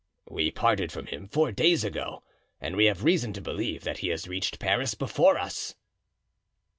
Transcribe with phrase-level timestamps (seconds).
[0.27, 2.23] "We parted from him four days ago
[2.59, 5.75] and we have reason to believe that he has reached Paris before us."